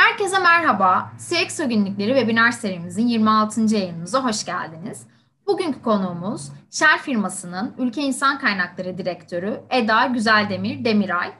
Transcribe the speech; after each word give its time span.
Herkese 0.00 0.38
merhaba. 0.38 1.12
CXO 1.28 1.68
Günlükleri 1.68 2.10
webinar 2.10 2.50
serimizin 2.50 3.08
26. 3.08 3.74
yayınımıza 3.74 4.24
hoş 4.24 4.44
geldiniz. 4.44 5.06
Bugünkü 5.46 5.82
konuğumuz 5.82 6.48
Shell 6.70 6.98
firmasının 6.98 7.74
Ülke 7.78 8.02
İnsan 8.02 8.38
Kaynakları 8.38 8.98
Direktörü 8.98 9.60
Eda 9.70 10.06
Güzeldemir 10.06 10.84
Demiray. 10.84 11.32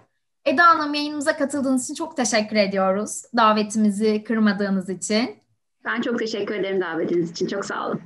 Eda 0.44 0.66
Hanım 0.66 0.94
yayınımıza 0.94 1.36
katıldığınız 1.36 1.84
için 1.84 1.94
çok 1.94 2.16
teşekkür 2.16 2.56
ediyoruz. 2.56 3.22
Davetimizi 3.36 4.24
kırmadığınız 4.24 4.88
için. 4.88 5.36
Ben 5.84 6.00
çok 6.00 6.18
teşekkür 6.18 6.54
ederim 6.54 6.80
davetiniz 6.80 7.30
için. 7.30 7.46
Çok 7.46 7.64
sağ 7.64 7.86
olun. 7.86 8.00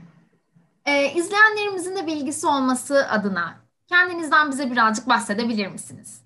Ee, 0.86 1.13
izleyenlerimizin 1.14 1.96
de 1.96 2.07
bilgisi 2.07 2.46
olması 2.46 3.09
adına 3.09 3.55
kendinizden 3.89 4.50
bize 4.50 4.71
birazcık 4.71 5.09
bahsedebilir 5.09 5.67
misiniz? 5.67 6.24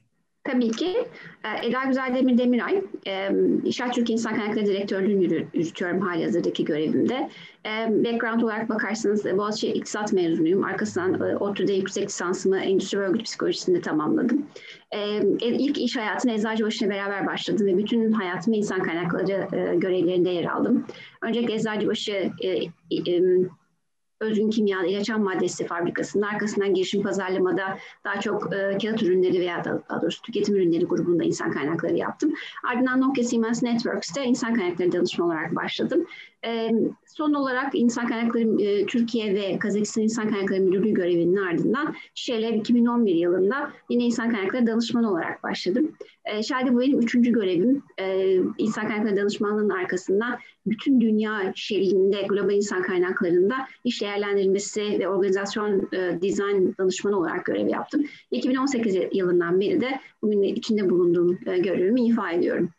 Tabii 0.53 0.71
ki. 0.71 0.97
Ee, 1.45 1.67
Eda 1.67 1.85
Güzel 1.85 2.15
Demir 2.15 2.39
Demiray, 2.39 2.83
İnşaat 3.65 3.95
Türkiye 3.95 4.15
İnsan 4.15 4.35
Kaynakları 4.37 4.67
Direktörlüğü'nü 4.67 5.47
yürütüyorum 5.55 6.01
hali 6.01 6.25
hazırdaki 6.25 6.65
görevimde. 6.65 7.31
Background 7.89 8.43
olarak 8.43 8.69
bakarsanız 8.69 9.25
Boğaziçi 9.25 9.69
İktisat 9.69 10.13
mezunuyum. 10.13 10.65
Arkasından 10.65 11.31
e, 11.31 11.37
ODTÜ'de 11.37 11.73
yüksek 11.73 12.09
lisansımı 12.09 12.59
Endüstri 12.59 13.01
ve 13.01 13.07
Örgüt 13.07 13.25
Psikolojisi'nde 13.25 13.81
tamamladım. 13.81 14.47
İlk 15.41 15.79
iş 15.79 15.97
hayatına 15.97 16.33
Eczacıbaşı'na 16.33 16.91
beraber 16.91 17.27
başladım 17.27 17.67
ve 17.67 17.79
bütün 17.79 18.13
hayatımı 18.13 18.57
insan 18.57 18.83
kaynakları 18.83 19.49
e, 19.57 19.77
görevlerinde 19.77 20.31
yer 20.31 20.45
aldım. 20.45 20.87
Öncelikle 21.23 21.55
Eczacıbaşı 21.55 22.31
e, 22.43 22.61
özgün 24.21 24.51
kimya 24.51 24.85
ilaçan 24.85 25.23
maddesi 25.23 25.67
fabrikasının 25.67 26.23
arkasından 26.23 26.75
girişim 26.75 27.03
pazarlamada 27.03 27.79
daha 28.05 28.21
çok 28.21 28.55
e, 28.55 28.79
kağıt 28.79 29.03
ürünleri 29.03 29.41
veya 29.41 29.65
da, 29.65 29.83
daha 29.91 30.03
doğrusu 30.03 30.23
tüketim 30.23 30.57
ürünleri 30.57 30.85
grubunda 30.85 31.25
insan 31.25 31.51
kaynakları 31.51 31.97
yaptım. 31.97 32.33
Ardından 32.65 33.01
Nokia 33.01 33.25
Siemens 33.25 33.63
Networks'te 33.63 34.25
insan 34.25 34.55
kaynakları 34.55 34.93
danışma 34.93 35.27
olarak 35.27 35.57
başladım. 35.57 36.07
E, 36.45 36.71
son 37.07 37.35
olarak 37.35 37.75
insan 37.75 38.07
kaynakları 38.07 38.63
e, 38.63 38.87
Türkiye 38.87 39.35
ve 39.35 39.59
Kazakistan 39.59 40.05
İnsan 40.05 40.29
Kaynakları 40.29 40.61
Müdürlüğü 40.61 40.95
görevinin 40.95 41.37
ardından 41.37 41.95
Shell'e 42.15 42.57
2011 42.57 43.15
yılında 43.15 43.73
yine 43.91 44.05
insan 44.05 44.31
kaynakları 44.31 44.67
danışmanı 44.67 45.11
olarak 45.11 45.43
başladım. 45.43 45.93
E, 46.25 46.41
bu 46.73 46.81
benim 46.81 46.99
üçüncü 46.99 47.33
görevim. 47.33 47.83
E, 48.01 48.37
insan 48.59 48.89
kaynakları 48.89 49.17
danışmanlığının 49.17 49.71
arkasından 49.71 50.39
bütün 50.67 51.01
dünya 51.01 51.53
şehrinde 51.55 52.23
global 52.23 52.55
insan 52.55 52.83
kaynaklarında 52.83 53.55
iş 53.85 54.03
değerlendirilmesi 54.03 54.99
ve 54.99 55.09
organizasyon 55.09 55.89
e, 55.93 56.19
dizayn 56.23 56.75
danışmanı 56.79 57.19
olarak 57.19 57.45
görev 57.45 57.69
yaptım. 57.69 58.05
2018 58.31 58.97
yılından 59.13 59.61
beri 59.61 59.81
de 59.81 60.01
bugün 60.23 60.43
içinde 60.43 60.91
bulunduğum 60.91 61.39
e, 61.47 61.59
görevimi 61.59 62.07
ifa 62.07 62.31
ediyorum. 62.31 62.71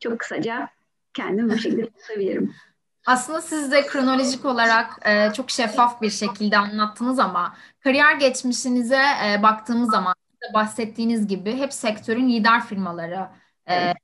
Çok 0.00 0.18
kısaca 0.18 0.68
kendimi 1.14 1.50
bu 1.50 1.58
şekilde 1.58 1.86
tutabilirim. 1.98 2.54
Aslında 3.06 3.42
siz 3.42 3.72
de 3.72 3.86
kronolojik 3.86 4.44
olarak 4.44 4.98
e, 5.04 5.32
çok 5.32 5.50
şeffaf 5.50 6.02
bir 6.02 6.10
şekilde 6.10 6.58
anlattınız 6.58 7.18
ama 7.18 7.54
kariyer 7.80 8.14
geçmişinize 8.14 9.02
e, 9.26 9.42
baktığımız 9.42 9.90
zaman 9.90 10.14
bahsettiğiniz 10.54 11.26
gibi 11.26 11.56
hep 11.56 11.72
sektörün 11.72 12.28
lider 12.28 12.64
firmaları 12.64 13.28
e, 13.68 13.94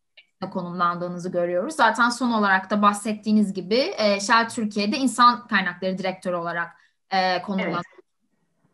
konumlandığınızı 0.50 1.32
görüyoruz. 1.32 1.74
Zaten 1.74 2.10
son 2.10 2.32
olarak 2.32 2.70
da 2.70 2.82
bahsettiğiniz 2.82 3.52
gibi 3.52 3.94
e, 3.98 4.20
Shell 4.20 4.48
Türkiye'de 4.48 4.96
insan 4.96 5.46
kaynakları 5.46 5.98
direktörü 5.98 6.36
olarak 6.36 6.76
e, 7.10 7.42
konumlandınız. 7.42 7.84
Evet. 7.94 8.02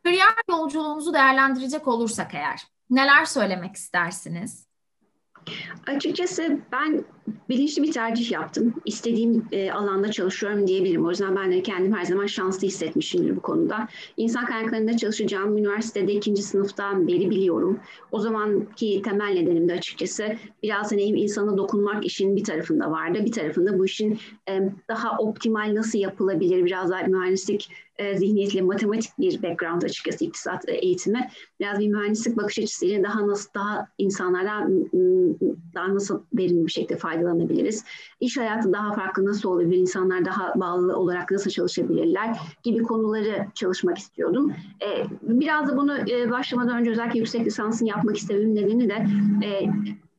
Kariyer 0.05 0.35
yolculuğunuzu 0.51 1.15
değerlendirecek 1.15 1.89
olursak 1.89 2.35
eğer 2.35 2.67
neler 2.91 3.25
söylemek 3.25 3.77
istersiniz? 3.77 4.69
Açıkçası 5.87 6.61
ben 6.73 7.05
bilinçli 7.49 7.83
bir 7.83 7.93
tercih 7.93 8.33
yaptım. 8.33 8.75
İstediğim 8.85 9.45
e, 9.53 9.71
alanda 9.71 10.13
çalışıyorum 10.13 10.67
diyebilirim. 10.67 11.07
O 11.07 11.11
yüzden 11.11 11.37
ben 11.37 11.53
de 11.53 11.63
kendim 11.63 11.95
her 11.95 12.05
zaman 12.05 12.27
şanslı 12.27 12.67
hissetmişimdir 12.67 13.37
bu 13.37 13.41
konuda. 13.41 13.89
İnsan 14.17 14.47
kaynaklarında 14.47 14.97
çalışacağım 14.97 15.59
üniversitede 15.59 16.13
ikinci 16.13 16.43
sınıftan 16.43 17.09
beri 17.09 17.31
biliyorum. 17.31 17.81
O 18.13 18.21
zamanki 18.21 19.03
temel 19.03 19.33
nedenim 19.33 19.69
de 19.69 19.73
açıkçası 19.73 20.37
biraz 20.63 20.93
hani 20.93 21.03
insana 21.03 21.57
dokunmak 21.57 22.07
işin 22.07 22.37
bir 22.37 22.45
tarafında 22.45 22.91
vardı. 22.91 23.19
Bir 23.25 23.33
tarafında 23.33 23.79
bu 23.79 23.87
işin 23.87 24.19
e, 24.49 24.73
daha 24.89 25.19
optimal 25.19 25.75
nasıl 25.75 25.99
yapılabilir, 25.99 26.65
biraz 26.65 26.91
daha 26.91 27.03
mühendislik 27.03 27.71
e, 27.99 28.19
zihniyetle 28.19 28.63
matematik 28.63 29.19
bir 29.19 29.43
background 29.43 29.83
açıkçası 29.83 30.25
iktisat 30.25 30.69
eğitimi. 30.69 31.29
Biraz 31.61 31.79
bir 31.79 31.89
mühendislik 31.89 32.37
bakış 32.37 32.59
açısıyla 32.59 33.03
daha 33.03 33.27
nasıl 33.27 33.51
daha 33.55 33.89
insanlardan 33.99 34.89
daha 35.75 35.95
nasıl 35.95 36.23
verimli 36.35 36.67
bir 36.67 36.73
şekilde 36.73 36.97
faydalanabiliriz? 37.19 37.85
İş 38.21 38.37
hayatı 38.39 38.73
daha 38.73 38.93
farklı 38.93 39.25
nasıl 39.25 39.49
olabilir? 39.49 39.77
İnsanlar 39.77 40.25
daha 40.25 40.53
bağlı 40.57 40.97
olarak 40.97 41.31
nasıl 41.31 41.51
çalışabilirler? 41.51 42.37
Gibi 42.63 42.83
konuları 42.83 43.47
çalışmak 43.55 43.99
istiyordum. 43.99 44.53
E, 44.83 45.05
biraz 45.23 45.69
da 45.69 45.77
bunu 45.77 45.99
e, 46.11 46.31
başlamadan 46.31 46.79
önce 46.81 46.91
özellikle 46.91 47.19
yüksek 47.19 47.47
lisansını 47.47 47.89
yapmak 47.89 48.17
istememin 48.17 48.57
nedeni 48.57 48.89
de 48.89 49.07
e, 49.47 49.71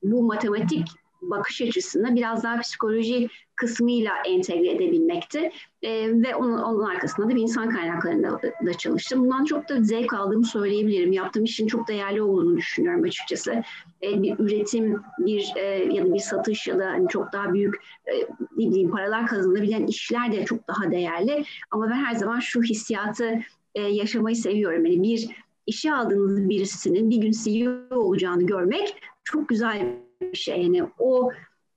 bu 0.04 0.24
matematik 0.24 0.88
bakış 1.22 1.62
açısını 1.62 2.16
biraz 2.16 2.44
daha 2.44 2.60
psikoloji 2.60 3.28
kısmıyla 3.60 4.14
entegre 4.26 4.72
edebilmekti. 4.72 5.52
E, 5.82 6.22
ve 6.22 6.36
onun, 6.36 6.58
onun 6.58 6.84
arkasında 6.84 7.30
da 7.30 7.36
bir 7.36 7.42
insan 7.42 7.70
kaynaklarında 7.70 8.40
da 8.66 8.74
çalıştım. 8.74 9.20
Bundan 9.20 9.46
çok 9.46 9.70
da 9.70 9.84
zevk 9.84 10.14
aldığımı 10.14 10.46
söyleyebilirim. 10.46 11.12
Yaptığım 11.12 11.44
işin 11.44 11.68
çok 11.68 11.88
değerli 11.88 12.22
olduğunu 12.22 12.58
düşünüyorum 12.58 13.04
açıkçası. 13.04 13.64
E, 14.04 14.22
bir 14.22 14.40
üretim, 14.40 15.02
bir 15.20 15.54
e, 15.56 15.62
ya 15.94 16.06
da 16.06 16.14
bir 16.14 16.20
satış 16.20 16.68
ya 16.68 16.80
da 16.80 16.86
hani 16.86 17.08
çok 17.08 17.34
daha 17.34 17.54
büyük 17.54 17.76
e, 18.08 18.14
bileyim 18.58 18.92
paralar 18.92 19.28
kazanabilen 19.28 19.88
işler 19.88 20.32
de 20.32 20.46
çok 20.46 20.68
daha 20.68 20.92
değerli. 20.92 21.44
Ama 21.72 21.90
ben 21.90 22.06
her 22.06 22.16
zaman 22.16 22.40
şu 22.40 22.62
hissiyatı 22.62 23.40
e, 23.76 23.82
yaşamayı 23.82 24.36
seviyorum. 24.36 24.86
Yani 24.86 25.04
bir 25.04 25.30
işe 25.68 25.94
aldığınız 25.94 26.50
birisinin 26.50 27.10
bir 27.10 27.18
gün 27.18 27.32
CEO 27.32 28.00
olacağını 28.00 28.44
görmek 28.44 28.96
çok 29.24 29.50
güzel 29.50 29.96
bir 30.22 30.38
şey. 30.38 30.62
Yani 30.62 30.84
o 31.00 31.32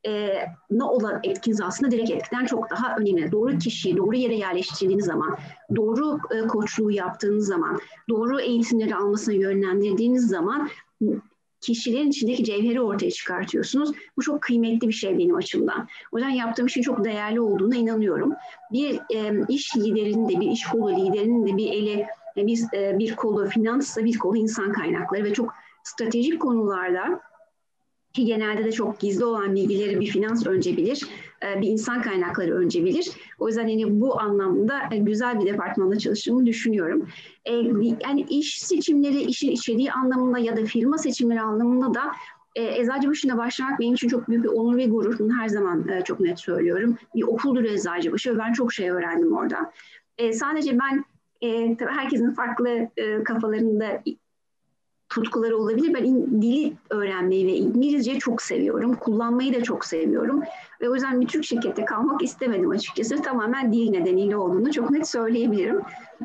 e, 0.06 0.28
ne 0.70 0.84
olan 0.84 1.20
etkiniz 1.24 1.60
aslında 1.60 1.90
direkt 1.90 2.10
etkiden 2.10 2.46
çok 2.46 2.70
daha 2.70 2.96
önemli. 2.96 3.32
Doğru 3.32 3.58
kişiyi 3.58 3.96
doğru 3.96 4.16
yere 4.16 4.34
yerleştirdiğiniz 4.34 5.04
zaman, 5.04 5.36
doğru 5.76 6.18
e, 6.34 6.46
koçluğu 6.46 6.90
yaptığınız 6.90 7.46
zaman, 7.46 7.80
doğru 8.08 8.40
eğitimleri 8.40 8.94
almasına 8.94 9.34
yönlendirdiğiniz 9.34 10.28
zaman 10.28 10.68
kişilerin 11.60 12.10
içindeki 12.10 12.44
cevheri 12.44 12.80
ortaya 12.80 13.10
çıkartıyorsunuz. 13.10 13.92
Bu 14.16 14.22
çok 14.22 14.42
kıymetli 14.42 14.88
bir 14.88 14.92
şey 14.92 15.18
benim 15.18 15.36
açımdan. 15.36 15.88
O 16.12 16.18
yüzden 16.18 16.30
yaptığım 16.30 16.66
işin 16.66 16.82
çok 16.82 17.04
değerli 17.04 17.40
olduğuna 17.40 17.76
inanıyorum. 17.76 18.32
Bir 18.72 19.00
e, 19.14 19.44
iş 19.48 19.76
liderinin 19.76 20.28
de, 20.28 20.40
bir 20.40 20.50
iş 20.50 20.64
kolu 20.64 20.96
liderinin 20.96 21.46
de 21.46 21.56
bir 21.56 21.72
eli, 21.72 22.06
bir, 22.36 22.60
e, 22.74 22.98
bir 22.98 23.16
kolu 23.16 23.46
finansla, 23.46 24.04
bir 24.04 24.18
kolu 24.18 24.36
insan 24.36 24.72
kaynakları 24.72 25.24
ve 25.24 25.32
çok 25.32 25.54
stratejik 25.84 26.40
konularda 26.40 27.20
ki 28.12 28.24
genelde 28.24 28.64
de 28.64 28.72
çok 28.72 29.00
gizli 29.00 29.24
olan 29.24 29.54
bilgileri 29.54 30.00
bir 30.00 30.06
finans 30.06 30.46
önce 30.46 30.76
bilir, 30.76 31.02
e, 31.42 31.60
bir 31.60 31.68
insan 31.68 32.02
kaynakları 32.02 32.54
önce 32.54 32.84
bilir. 32.84 33.10
O 33.38 33.48
yüzden 33.48 33.66
yani 33.68 34.00
bu 34.00 34.20
anlamda 34.20 34.80
e, 34.90 34.96
güzel 34.96 35.40
bir 35.40 35.46
departmanda 35.46 35.98
çalıştığımı 35.98 36.46
düşünüyorum. 36.46 37.08
E, 37.44 37.52
yani 38.04 38.26
iş 38.30 38.60
seçimleri, 38.60 39.22
işin 39.22 39.50
içeriği 39.50 39.92
anlamında 39.92 40.38
ya 40.38 40.56
da 40.56 40.64
firma 40.64 40.98
seçimleri 40.98 41.40
anlamında 41.40 41.94
da 41.94 42.02
e, 42.56 42.80
Eczacıbaşı'na 42.80 43.38
başlamak 43.38 43.80
benim 43.80 43.94
için 43.94 44.08
çok 44.08 44.28
büyük 44.28 44.44
bir 44.44 44.48
onur 44.48 44.76
ve 44.76 44.86
gurur. 44.86 45.18
Bunu 45.18 45.36
her 45.38 45.48
zaman 45.48 45.86
çok 46.04 46.20
net 46.20 46.40
söylüyorum. 46.40 46.98
Bir 47.14 47.22
okuldur 47.22 47.64
Eczacıbaşı 47.64 48.34
ve 48.34 48.38
ben 48.38 48.52
çok 48.52 48.72
şey 48.72 48.90
öğrendim 48.90 49.32
orada. 49.32 49.72
sadece 50.32 50.78
ben 50.78 51.04
tabii 51.76 51.90
herkesin 51.90 52.30
farklı 52.30 52.88
kafalarında 53.24 54.02
tutkuları 55.12 55.56
olabilir. 55.56 55.94
Ben 55.94 56.04
in, 56.04 56.42
dili 56.42 56.72
öğrenmeyi 56.90 57.46
ve 57.46 57.52
İngilizceyi 57.52 58.18
çok 58.18 58.42
seviyorum. 58.42 58.94
Kullanmayı 58.94 59.54
da 59.54 59.62
çok 59.62 59.84
seviyorum. 59.84 60.42
Ve 60.80 60.88
o 60.88 60.94
yüzden 60.94 61.20
bir 61.20 61.26
Türk 61.26 61.44
şirkette 61.44 61.84
kalmak 61.84 62.22
istemedim 62.22 62.70
açıkçası. 62.70 63.22
Tamamen 63.22 63.72
dil 63.72 63.90
nedeniyle 63.90 64.36
olduğunu 64.36 64.72
çok 64.72 64.90
net 64.90 65.08
söyleyebilirim. 65.08 65.80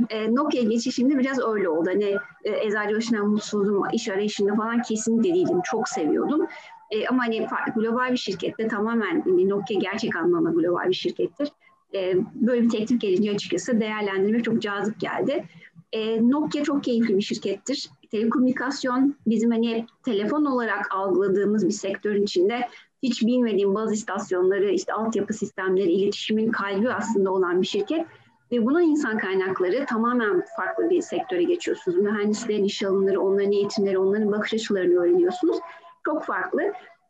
E, 0.09 0.35
Nokia 0.35 0.61
geçişimde 0.61 1.19
biraz 1.19 1.39
öyle 1.39 1.69
oldu. 1.69 1.89
Hani 1.89 2.15
e, 2.43 2.65
Eczacıbaşı'ndan 2.65 3.27
mutsuzum, 3.27 3.83
iş 3.93 4.09
arayışında 4.09 4.55
falan 4.55 4.81
kesinlikle 4.81 5.33
değildim. 5.33 5.61
Çok 5.63 5.89
seviyordum. 5.89 6.47
E, 6.91 7.07
ama 7.07 7.23
hani 7.23 7.47
global 7.75 8.11
bir 8.11 8.17
şirkette 8.17 8.67
tamamen 8.67 9.21
hani 9.21 9.49
Nokia 9.49 9.79
gerçek 9.79 10.15
anlamda 10.15 10.49
global 10.49 10.87
bir 10.87 10.93
şirkettir. 10.93 11.49
E, 11.95 12.13
böyle 12.35 12.61
bir 12.63 12.69
teklif 12.69 13.01
gelince 13.01 13.31
açıkçası 13.31 13.79
değerlendirmek 13.79 14.43
çok 14.43 14.61
cazip 14.61 14.99
geldi. 14.99 15.45
E, 15.93 16.29
Nokia 16.29 16.63
çok 16.63 16.83
keyifli 16.83 17.17
bir 17.17 17.21
şirkettir 17.21 17.89
telekomünikasyon 18.11 19.15
bizim 19.27 19.51
hani 19.51 19.85
telefon 20.05 20.45
olarak 20.45 20.95
algıladığımız 20.95 21.67
bir 21.67 21.71
sektörün 21.71 22.23
içinde 22.23 22.67
hiç 23.03 23.21
bilmediğim 23.25 23.75
baz 23.75 23.93
istasyonları, 23.93 24.69
işte 24.69 24.93
altyapı 24.93 25.33
sistemleri, 25.33 25.91
iletişimin 25.91 26.51
kalbi 26.51 26.93
aslında 26.93 27.31
olan 27.31 27.61
bir 27.61 27.67
şirket. 27.67 28.05
Ve 28.51 28.65
bunun 28.65 28.81
insan 28.81 29.17
kaynakları 29.17 29.85
tamamen 29.85 30.43
farklı 30.57 30.89
bir 30.89 31.01
sektöre 31.01 31.43
geçiyorsunuz. 31.43 31.97
Mühendislerin 31.97 32.63
iş 32.63 32.83
alımları, 32.83 33.21
onların 33.21 33.51
eğitimleri, 33.51 33.97
onların 33.97 34.31
bakış 34.31 34.53
açılarını 34.53 34.99
öğreniyorsunuz. 34.99 35.57
Çok 36.05 36.23
farklı. 36.23 36.61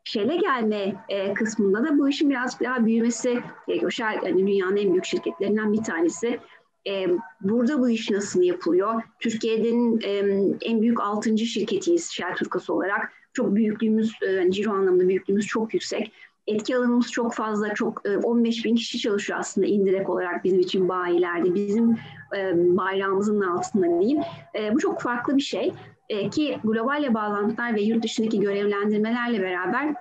şele 0.04 0.36
gelme 0.36 0.94
e, 1.08 1.34
kısmında 1.34 1.84
da 1.84 1.98
bu 1.98 2.08
işin 2.08 2.30
biraz 2.30 2.60
daha 2.60 2.86
büyümesi 2.86 3.40
gerekiyor. 3.66 3.96
Yani 4.24 4.46
dünyanın 4.46 4.76
en 4.76 4.92
büyük 4.92 5.04
şirketlerinden 5.04 5.72
bir 5.72 5.82
tanesi. 5.82 6.40
E, 6.88 7.06
burada 7.40 7.80
bu 7.80 7.90
iş 7.90 8.10
nasıl 8.10 8.42
yapılıyor? 8.42 9.02
Türkiye'nin 9.20 10.00
e, 10.04 10.12
en 10.62 10.82
büyük 10.82 11.00
altıncı 11.00 11.46
şirketiyiz 11.46 12.10
Shell 12.10 12.34
Turkası 12.34 12.74
olarak. 12.74 13.12
Çok 13.32 13.54
büyüklüğümüz, 13.54 14.12
e, 14.22 14.50
ciro 14.50 14.72
anlamında 14.72 15.08
büyüklüğümüz 15.08 15.46
çok 15.46 15.74
yüksek. 15.74 16.12
Etki 16.46 16.76
alanımız 16.76 17.12
çok 17.12 17.34
fazla, 17.34 17.74
çok 17.74 18.02
e, 18.04 18.16
15 18.16 18.64
bin 18.64 18.76
kişi 18.76 18.98
çalışıyor 18.98 19.38
aslında 19.38 19.66
indirek 19.66 20.10
olarak 20.10 20.44
bizim 20.44 20.60
için 20.60 20.88
bayilerde. 20.88 21.54
Bizim 21.54 21.98
e, 22.36 22.52
bayrağımızın 22.54 23.40
altında 23.40 24.00
diyeyim. 24.00 24.22
E, 24.54 24.74
bu 24.74 24.78
çok 24.78 25.00
farklı 25.00 25.36
bir 25.36 25.42
şey. 25.42 25.72
E, 26.08 26.30
ki 26.30 26.58
globalle 26.64 27.14
bağlantılar 27.14 27.74
ve 27.74 27.80
yurt 27.80 28.04
dışındaki 28.04 28.40
görevlendirmelerle 28.40 29.42
beraber 29.42 29.94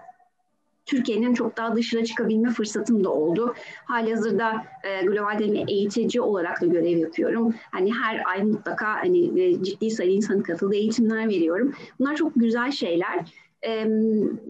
Türkiye'nin 0.88 1.34
çok 1.34 1.58
daha 1.58 1.76
dışına 1.76 2.06
çıkabilme 2.06 2.50
fırsatım 2.50 3.04
da 3.04 3.10
oldu. 3.10 3.56
Halihazırda 3.86 4.64
e, 4.84 5.06
globalde 5.06 5.52
bir 5.52 5.68
eğitici 5.68 6.22
olarak 6.22 6.62
da 6.62 6.66
görev 6.66 6.98
yapıyorum. 6.98 7.54
Hani 7.72 7.94
her 7.94 8.24
ay 8.26 8.44
mutlaka 8.44 8.96
hani 8.96 9.42
e, 9.42 9.64
ciddi 9.64 9.92
sayıda 9.92 10.16
insanın 10.16 10.42
katıldığı 10.42 10.76
eğitimler 10.76 11.30
veriyorum. 11.30 11.74
Bunlar 12.00 12.16
çok 12.16 12.32
güzel 12.36 12.72
şeyler 12.72 13.26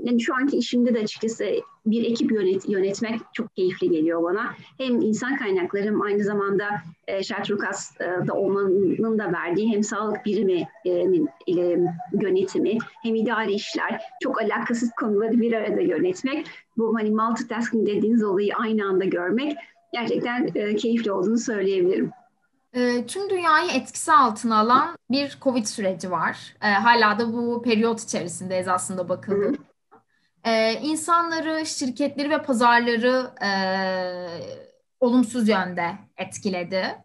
yani 0.03 0.21
şu 0.21 0.35
anki 0.35 0.57
işimde 0.57 0.93
de 0.93 0.99
açıkçası 0.99 1.45
bir 1.85 2.11
ekip 2.11 2.31
yönet, 2.31 2.69
yönetmek 2.69 3.21
çok 3.33 3.55
keyifli 3.55 3.89
geliyor 3.89 4.23
bana. 4.23 4.53
Hem 4.77 5.01
insan 5.01 5.37
kaynakları 5.37 5.83
hem 5.83 6.01
aynı 6.01 6.23
zamanda 6.23 6.65
e, 7.07 7.23
Şartrukas'da 7.23 8.33
olmanın 8.33 9.19
da 9.19 9.31
verdiği 9.31 9.73
hem 9.73 9.83
sağlık 9.83 10.25
birimi 10.25 10.67
e, 10.85 11.05
ile 11.47 11.79
yönetimi 12.21 12.77
hem 13.03 13.15
idari 13.15 13.53
işler 13.53 14.01
çok 14.23 14.41
alakasız 14.41 14.91
konuları 14.99 15.41
bir 15.41 15.53
arada 15.53 15.81
yönetmek. 15.81 16.45
Bu 16.77 16.95
hani 16.97 17.11
multitasking 17.11 17.87
dediğiniz 17.87 18.23
olayı 18.23 18.55
aynı 18.55 18.85
anda 18.85 19.05
görmek 19.05 19.57
gerçekten 19.93 20.49
e, 20.55 20.75
keyifli 20.75 21.11
olduğunu 21.11 21.37
söyleyebilirim. 21.37 22.11
E, 22.73 23.05
tüm 23.07 23.29
dünyayı 23.29 23.71
etkisi 23.71 24.11
altına 24.11 24.59
alan 24.59 24.97
bir 25.09 25.37
Covid 25.41 25.65
süreci 25.65 26.11
var. 26.11 26.55
E, 26.61 26.67
hala 26.67 27.19
da 27.19 27.33
bu 27.33 27.61
periyot 27.61 28.03
içerisindeyiz 28.03 28.67
aslında 28.67 29.09
bakıldığında. 29.09 29.57
E, 30.43 30.73
insanları, 30.73 31.65
şirketleri 31.65 32.29
ve 32.29 32.41
pazarları 32.43 33.31
e, 33.45 33.49
olumsuz 34.99 35.49
yönde 35.49 35.95
etkiledi. 36.17 36.95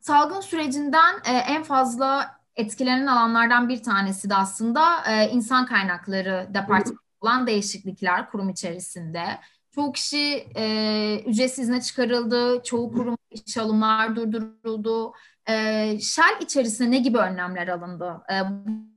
Salgın 0.00 0.40
sürecinden 0.40 1.14
e, 1.24 1.32
en 1.32 1.62
fazla 1.62 2.38
etkilenen 2.56 3.06
alanlardan 3.06 3.68
bir 3.68 3.82
tanesi 3.82 4.30
de 4.30 4.34
aslında 4.34 5.04
e, 5.08 5.28
insan 5.28 5.66
kaynakları 5.66 6.48
departmanı 6.54 6.98
olan 7.20 7.46
değişiklikler 7.46 8.30
kurum 8.30 8.48
içerisinde. 8.48 9.40
Çoğu 9.78 9.92
kişi 9.92 10.46
e, 10.56 11.22
ücretsiz 11.26 11.64
izne 11.64 11.80
çıkarıldı, 11.80 12.62
çoğu 12.64 12.92
kurum 12.92 13.16
iş 13.30 13.58
alımlar 13.58 14.16
durduruldu. 14.16 15.12
E, 15.48 15.54
Shell 16.00 16.40
içerisinde 16.40 16.90
ne 16.90 16.98
gibi 16.98 17.18
önlemler 17.18 17.68
alındı? 17.68 18.20
E, 18.32 18.34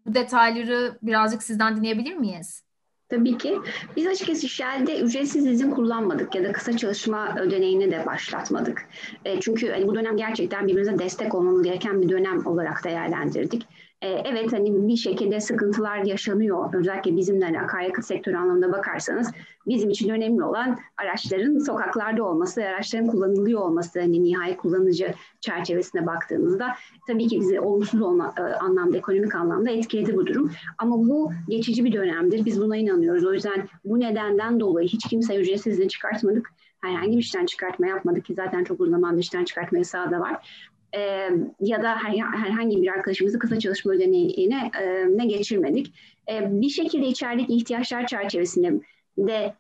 bu 0.06 0.14
detayları 0.14 0.98
birazcık 1.02 1.44
sizden 1.44 1.78
dinleyebilir 1.78 2.16
miyiz? 2.16 2.64
Tabii 3.10 3.38
ki. 3.38 3.58
Biz 3.96 4.08
açıkçası 4.08 4.48
Shell'de 4.50 5.00
ücretsiz 5.00 5.46
izin 5.46 5.72
kullanmadık 5.72 6.36
ya 6.36 6.44
da 6.44 6.52
kısa 6.52 6.78
çalışma 6.78 7.36
ödeneğini 7.40 7.92
de 7.92 8.06
başlatmadık. 8.06 8.90
E, 9.26 9.40
çünkü 9.40 9.72
hani 9.72 9.88
bu 9.88 9.96
dönem 9.96 10.18
gerçekten 10.18 10.68
birbirimize 10.68 11.00
destek 11.00 11.36
olmamız 11.36 11.64
gereken 11.64 12.02
bir 12.02 12.10
dönem 12.10 12.46
olarak 12.48 12.84
değerlendirdik. 12.84 13.68
E, 14.02 14.08
evet 14.10 14.54
hani 14.54 14.88
bir 14.88 14.96
şekilde 14.96 15.40
sıkıntılar 15.40 15.98
yaşanıyor. 15.98 16.74
Özellikle 16.74 17.18
bizim 17.18 17.42
de 17.42 17.46
hani 17.46 17.62
akaryakıt 17.62 18.06
sektörü 18.06 18.38
anlamında 18.38 18.72
bakarsanız 18.72 19.32
bizim 19.68 19.90
için 19.90 20.10
önemli 20.10 20.44
olan 20.44 20.78
araçların 20.98 21.58
sokaklarda 21.58 22.24
olması, 22.24 22.64
araçların 22.64 23.08
kullanılıyor 23.08 23.62
olması 23.62 24.00
hani 24.00 24.24
nihai 24.24 24.58
kullanıcı 24.58 25.14
çerçevesine 25.42 26.06
baktığımızda 26.06 26.68
tabii 27.08 27.28
ki 27.28 27.40
bizi 27.40 27.60
olumsuz 27.60 28.02
olma, 28.02 28.34
e, 28.38 28.42
anlamda, 28.42 28.98
ekonomik 28.98 29.36
anlamda 29.36 29.72
etkiledi 29.72 30.16
bu 30.16 30.28
durum. 30.28 30.52
Ama 30.78 30.98
bu 30.98 31.32
geçici 31.50 31.86
bir 31.86 31.94
dönemdir. 31.94 32.46
Biz 32.46 32.62
buna 32.62 32.78
inanıyoruz. 32.78 33.26
O 33.26 33.34
yüzden 33.34 33.68
bu 33.86 34.00
nedenden 34.00 34.60
dolayı 34.60 34.88
hiç 34.88 35.08
kimse 35.10 35.36
ücretsiz 35.36 35.74
izin 35.74 35.88
çıkartmadık 35.88 36.50
herhangi 36.82 37.12
bir 37.12 37.22
işten 37.22 37.46
çıkartma 37.46 37.88
yapmadık 37.88 38.26
ki 38.26 38.34
zaten 38.34 38.64
çok 38.64 38.82
uzun 38.82 38.92
zamandır 38.92 39.22
işten 39.22 39.46
çıkartma 39.46 39.78
yasağı 39.78 40.12
da 40.12 40.20
var 40.20 40.48
e, 40.96 41.30
ya 41.60 41.84
da 41.84 41.96
her, 41.96 42.18
herhangi 42.18 42.82
bir 42.82 42.88
arkadaşımızı 42.88 43.40
kısa 43.40 43.60
çalışma 43.60 43.94
ödeneğine 43.94 44.72
e, 44.82 45.06
ne 45.18 45.26
geçirmedik. 45.26 45.94
E, 46.32 46.62
bir 46.62 46.70
şekilde 46.70 47.08
içerideki 47.08 47.54
ihtiyaçlar 47.54 48.08
çerçevesinde 48.08 48.82
de 49.18 49.54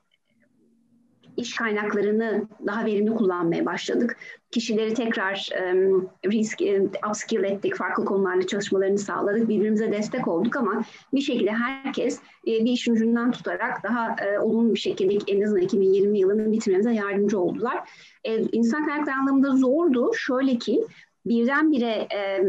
iş 1.38 1.56
kaynaklarını 1.56 2.48
daha 2.68 2.86
verimli 2.86 3.16
kullanmaya 3.16 3.66
başladık. 3.66 4.18
Kişileri 4.52 4.94
tekrar 4.94 5.50
um, 5.74 6.10
risk 6.26 6.62
um, 6.62 6.92
upskill 7.10 7.44
ettik, 7.44 7.76
farklı 7.76 8.06
konularla 8.06 8.48
çalışmalarını 8.48 8.98
sağladık, 8.98 9.50
birbirimize 9.50 9.92
destek 9.92 10.28
olduk 10.28 10.56
ama 10.56 10.84
bir 11.14 11.22
şekilde 11.22 11.52
herkes 11.52 12.20
e, 12.48 12.52
bir 12.66 12.72
işin 12.72 12.94
ucundan 12.94 13.32
tutarak 13.32 13.84
daha 13.84 14.16
e, 14.26 14.40
olumlu 14.40 14.74
bir 14.74 14.80
şekilde 14.80 15.18
en 15.28 15.42
azından 15.42 15.62
2020 15.62 16.20
yılını 16.20 16.52
bitirmemize 16.52 16.94
yardımcı 16.94 17.40
oldular. 17.40 17.90
E, 18.24 18.42
insan 18.52 18.88
kaynakları 18.88 19.16
anlamında 19.16 19.56
zordu. 19.56 20.12
Şöyle 20.14 20.58
ki 20.58 20.84
birdenbire 21.26 22.08
e, 22.14 22.42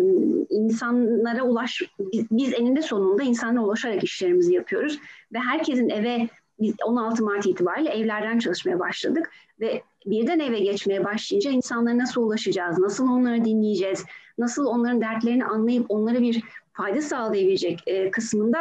insanlara 0.51 1.43
ulaş, 1.43 1.83
biz, 1.99 2.27
biz 2.31 2.53
eninde 2.53 2.83
sonunda 2.83 3.23
insanlara 3.23 3.65
ulaşarak 3.65 4.05
işlerimizi 4.05 4.55
yapıyoruz 4.55 4.99
ve 5.33 5.39
herkesin 5.39 5.89
eve 5.89 6.29
biz 6.61 6.75
16 6.85 7.25
Mart 7.25 7.47
itibariyle 7.47 7.91
evlerden 7.91 8.39
çalışmaya 8.39 8.79
başladık 8.79 9.31
ve 9.61 9.83
birden 10.07 10.39
eve 10.39 10.59
geçmeye 10.59 11.05
başlayınca 11.05 11.51
insanlara 11.51 11.99
nasıl 11.99 12.23
ulaşacağız, 12.23 12.79
nasıl 12.79 13.09
onları 13.09 13.45
dinleyeceğiz, 13.45 14.05
nasıl 14.39 14.67
onların 14.67 15.01
dertlerini 15.01 15.45
anlayıp 15.45 15.87
onlara 15.89 16.21
bir 16.21 16.43
fayda 16.73 17.03
sağlayabilecek 17.03 17.83
e, 17.87 18.11
kısmında 18.11 18.59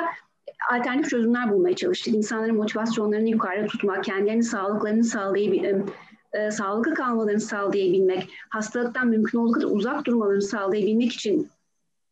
alternatif 0.71 1.09
çözümler 1.09 1.51
bulmaya 1.51 1.75
çalıştık. 1.75 2.15
İnsanların 2.15 2.55
motivasyonlarını 2.55 3.29
yukarıda 3.29 3.67
tutmak, 3.67 4.03
kendilerinin 4.03 4.41
sağlıklarını 4.41 5.03
sağlayabilmek, 5.03 5.75
e, 6.33 6.51
sağlıklı 6.51 6.94
kalmalarını 6.94 7.39
sağlayabilmek, 7.39 8.30
hastalıktan 8.50 9.07
mümkün 9.07 9.38
olduğu 9.38 9.51
kadar 9.51 9.68
uzak 9.68 10.06
durmalarını 10.06 10.42
sağlayabilmek 10.42 11.13
için 11.13 11.50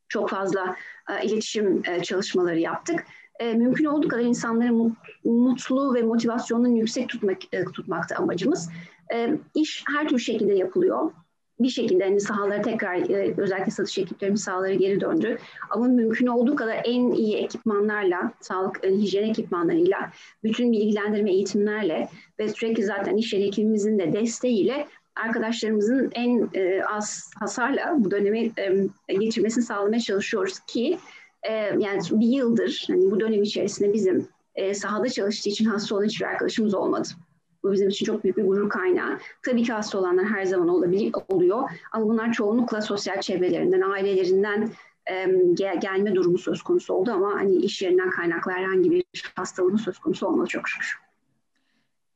çok 0.10 0.30
fazla 0.30 0.76
e, 1.10 1.26
iletişim 1.26 1.82
e, 1.86 2.04
çalışmaları 2.04 2.60
yaptık. 2.60 3.06
E, 3.40 3.54
mümkün 3.54 3.86
olduğu 3.86 4.08
kadar 4.08 4.24
insanları 4.24 4.74
mut, 4.74 4.98
mutlu 5.24 5.94
ve 5.94 6.02
motivasyonunu 6.02 6.78
yüksek 6.78 7.10
tutmak 7.10 7.54
e, 7.54 7.64
tutmakta 7.66 8.16
amacımız. 8.16 8.70
E, 9.14 9.38
iş 9.56 9.84
her 9.88 10.08
türlü 10.08 10.20
şekilde 10.20 10.54
yapılıyor 10.54 11.12
bir 11.60 11.70
şekilde 11.70 12.04
hani 12.04 12.20
sahalara 12.20 12.62
tekrar 12.62 12.96
e, 12.96 13.34
özellikle 13.38 13.72
satış 13.72 13.98
ekiplerimiz 13.98 14.42
sahalara 14.42 14.74
geri 14.74 15.02
döndü. 15.02 15.38
Ama 15.70 15.86
mümkün 15.88 16.28
olduğu 16.28 16.56
kadar 16.56 16.82
en 16.86 17.12
iyi 17.12 17.36
ekipmanlarla, 17.36 18.32
sağlık 18.40 18.86
e, 18.86 18.92
hijyen 18.92 19.30
ekipmanlarıyla, 19.30 20.12
bütün 20.44 20.72
bilgilendirme 20.72 21.32
eğitimlerle 21.32 22.10
ve 22.40 22.50
sürekli 22.50 22.84
zaten 22.84 23.18
iş 23.18 23.34
ekibimizin 23.34 24.00
de 24.00 24.14
desteğiyle 24.14 24.88
arkadaşlarımızın 25.16 26.10
en 26.16 26.50
e, 26.54 26.84
az 26.84 27.32
hasarla 27.40 27.96
bu 27.98 28.12
dönemi 28.12 28.52
e, 29.08 29.14
geçirmesini 29.14 29.64
sağlamaya 29.64 30.00
çalışıyoruz 30.00 30.60
ki 30.60 30.98
yani 31.80 32.02
bir 32.12 32.28
yıldır 32.28 32.86
hani 32.88 33.12
bu 33.12 33.20
dönem 33.20 33.44
içerisinde 33.44 33.94
bizim 33.94 34.28
sahada 34.74 35.10
çalıştığı 35.10 35.50
için 35.50 35.66
hasta 35.66 35.96
olan 35.96 36.06
hiçbir 36.06 36.26
arkadaşımız 36.26 36.74
olmadı. 36.74 37.08
Bu 37.64 37.72
bizim 37.72 37.90
için 37.90 38.06
çok 38.06 38.24
büyük 38.24 38.38
bir 38.38 38.44
gurur 38.46 38.70
kaynağı. 38.70 39.20
Tabii 39.46 39.64
ki 39.64 39.74
hasta 39.74 39.98
olanlar 39.98 40.26
her 40.26 40.46
zaman 40.46 40.68
olabilir, 40.68 41.14
oluyor. 41.28 41.70
Ama 41.92 42.06
bunlar 42.06 42.34
çoğunlukla 42.34 42.82
sosyal 42.82 43.22
çevrelerinden, 43.22 43.82
ailelerinden 43.82 44.70
gel, 45.54 45.80
gelme 45.80 46.16
durumu 46.16 46.38
söz 46.38 46.62
konusu 46.62 46.94
oldu 46.94 47.12
ama 47.12 47.34
hani 47.34 47.56
iş 47.56 47.82
yerinden 47.82 48.10
kaynaklı 48.10 48.52
herhangi 48.52 48.92
bir 48.92 49.04
hastalığın 49.36 49.76
söz 49.76 50.00
konusu 50.00 50.28
olmadı 50.28 50.48
çok 50.48 50.70
şükür. 50.70 51.00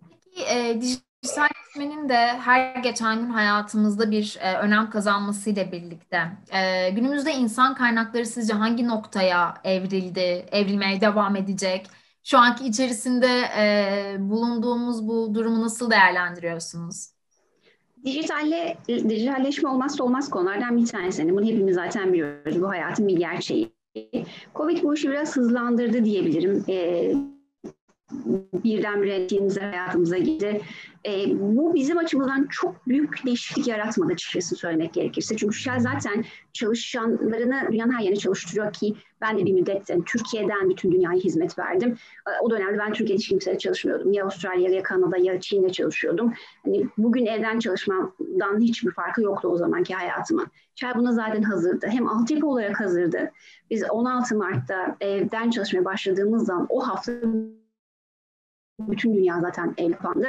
Peki 0.09 0.45
e, 0.49 0.81
dijitalleşmenin 0.81 2.09
de 2.09 2.17
her 2.17 2.75
geçen 2.75 3.19
gün 3.19 3.29
hayatımızda 3.29 4.11
bir 4.11 4.37
e, 4.41 4.57
önem 4.57 4.89
kazanmasıyla 4.89 5.71
birlikte 5.71 6.21
e, 6.51 6.89
günümüzde 6.89 7.33
insan 7.33 7.75
kaynakları 7.75 8.25
sizce 8.25 8.53
hangi 8.53 8.87
noktaya 8.87 9.53
evrildi, 9.63 10.45
evrilmeye 10.51 11.01
devam 11.01 11.35
edecek? 11.35 11.87
Şu 12.23 12.37
anki 12.37 12.65
içerisinde 12.65 13.27
e, 13.57 14.15
bulunduğumuz 14.19 15.07
bu 15.07 15.35
durumu 15.35 15.61
nasıl 15.61 15.91
değerlendiriyorsunuz? 15.91 17.09
Dijitalle, 18.05 18.77
dijitalleşme 18.87 19.69
olmazsa 19.69 20.03
olmaz 20.03 20.29
konulardan 20.29 20.77
bir 20.77 20.85
tanesi. 20.85 21.21
Yani 21.21 21.31
bunu 21.31 21.45
hepimiz 21.45 21.75
zaten 21.75 22.13
biliyoruz. 22.13 22.61
Bu 22.61 22.69
hayatın 22.69 23.07
bir 23.07 23.17
gerçeği. 23.17 23.73
Covid 24.55 24.83
bu 24.83 24.93
işi 24.93 25.09
biraz 25.09 25.35
hızlandırdı 25.35 26.05
diyebilirim. 26.05 26.65
E, 26.69 27.13
birdenbire 28.63 29.27
teamimize 29.27 29.61
hayatımıza 29.61 30.17
girdi. 30.17 30.61
E, 31.05 31.39
bu 31.39 31.73
bizim 31.73 31.97
açımızdan 31.97 32.47
çok 32.49 32.87
büyük 32.87 33.25
değişiklik 33.25 33.67
yaratmadı 33.67 34.13
açıkçası 34.13 34.55
söylemek 34.55 34.93
gerekirse. 34.93 35.37
Çünkü 35.37 35.55
Shell 35.55 35.79
zaten 35.79 36.25
çalışanlarını 36.53 37.67
dünyanın 37.71 37.91
her 37.91 38.03
yerine 38.03 38.15
çalıştırıyor 38.15 38.73
ki 38.73 38.95
ben 39.21 39.37
de 39.37 39.45
bir 39.45 39.53
müddet 39.53 39.89
yani 39.89 40.03
Türkiye'den 40.05 40.69
bütün 40.69 40.91
dünyaya 40.91 41.19
hizmet 41.19 41.59
verdim. 41.59 41.97
E, 42.27 42.31
o 42.41 42.49
dönemde 42.49 42.77
ben 42.77 42.93
Türkiye'de 42.93 43.19
hiç 43.19 43.29
kimseyle 43.29 43.57
çalışmıyordum. 43.57 44.13
Ya 44.13 44.23
Avustralya 44.23 44.69
ya 44.69 44.83
Kanada 44.83 45.17
ya 45.17 45.39
Çin'de 45.39 45.69
çalışıyordum. 45.69 46.33
Hani 46.65 46.87
bugün 46.97 47.25
evden 47.25 47.59
çalışmamdan 47.59 48.59
hiçbir 48.59 48.91
farkı 48.91 49.21
yoktu 49.21 49.47
o 49.47 49.57
zamanki 49.57 49.93
hayatımın. 49.93 50.47
Shell 50.75 50.95
buna 50.95 51.11
zaten 51.11 51.41
hazırdı. 51.41 51.87
Hem 51.89 52.07
altyapı 52.07 52.47
olarak 52.47 52.79
hazırdı. 52.79 53.31
Biz 53.69 53.83
16 53.89 54.35
Mart'ta 54.35 54.97
evden 55.01 55.49
çalışmaya 55.49 55.85
başladığımız 55.85 56.45
zaman 56.45 56.67
o 56.69 56.87
hafta 56.87 57.13
bütün 58.79 59.13
dünya 59.13 59.41
zaten 59.41 59.73
el 59.77 59.93
kapandı. 59.93 60.27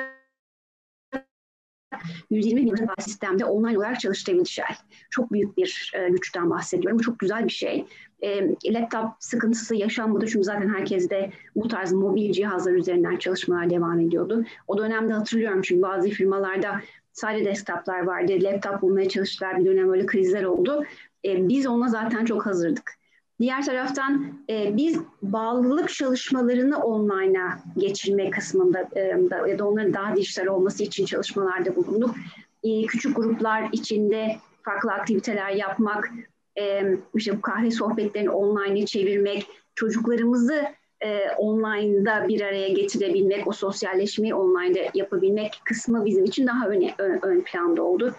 120 2.30 2.66
bin 2.66 2.88
sistemde 2.98 3.44
online 3.44 3.78
olarak 3.78 4.00
çalıştırabildi 4.00 4.48
Shell. 4.48 4.76
Çok 5.10 5.32
büyük 5.32 5.56
bir 5.56 5.92
e, 5.94 6.08
güçten 6.08 6.50
bahsediyorum. 6.50 6.98
Bu 6.98 7.02
çok 7.02 7.18
güzel 7.18 7.44
bir 7.44 7.52
şey. 7.52 7.86
E, 8.22 8.48
laptop 8.64 9.10
sıkıntısı 9.20 9.74
yaşanmadı 9.74 10.26
çünkü 10.26 10.44
zaten 10.44 10.74
herkes 10.74 11.10
de 11.10 11.30
bu 11.56 11.68
tarz 11.68 11.92
mobil 11.92 12.32
cihazlar 12.32 12.72
üzerinden 12.72 13.16
çalışmalar 13.16 13.70
devam 13.70 14.00
ediyordu. 14.00 14.44
O 14.68 14.78
dönemde 14.78 15.12
hatırlıyorum 15.12 15.62
çünkü 15.62 15.82
bazı 15.82 16.08
firmalarda 16.08 16.80
sadece 17.12 17.44
desktoplar 17.44 18.00
vardı. 18.00 18.32
Laptop 18.40 18.82
bulmaya 18.82 19.08
çalıştılar. 19.08 19.60
Bir 19.60 19.64
dönem 19.64 19.90
öyle 19.90 20.06
krizler 20.06 20.44
oldu. 20.44 20.84
E, 21.24 21.48
biz 21.48 21.66
ona 21.66 21.88
zaten 21.88 22.24
çok 22.24 22.46
hazırdık. 22.46 23.03
Diğer 23.41 23.64
taraftan 23.64 24.33
e, 24.50 24.76
biz 24.76 25.00
bağlılık 25.23 25.88
çalışmalarını 25.88 26.79
online'a 26.79 27.59
geçirme 27.76 28.31
kısmında 28.31 28.81
e, 28.81 29.31
da, 29.31 29.49
ya 29.49 29.59
da 29.59 29.69
onların 29.69 29.95
daha 29.95 30.17
dijital 30.17 30.47
olması 30.47 30.83
için 30.83 31.07
çalışmalarda 31.07 31.76
bulunduk. 31.76 32.14
E, 32.62 32.87
küçük 32.87 33.17
gruplar 33.17 33.69
içinde 33.73 34.37
farklı 34.62 34.93
aktiviteler 34.93 35.50
yapmak, 35.50 36.11
e, 36.59 36.83
işte 37.14 37.37
bu 37.37 37.41
kahve 37.41 37.71
sohbetlerini 37.71 38.31
online'a 38.31 38.87
çevirmek, 38.87 39.47
çocuklarımızı 39.75 40.64
e, 41.00 41.31
online'da 41.38 42.29
bir 42.29 42.41
araya 42.41 42.69
getirebilmek, 42.69 43.47
o 43.47 43.53
sosyalleşmeyi 43.53 44.35
online'da 44.35 44.79
yapabilmek 44.95 45.61
kısmı 45.64 46.05
bizim 46.05 46.25
için 46.25 46.47
daha 46.47 46.69
öne, 46.69 46.95
ön, 46.99 47.19
ön 47.23 47.41
planda 47.41 47.83
oldu. 47.83 48.14